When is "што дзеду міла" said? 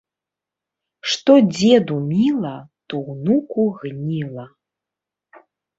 1.15-2.55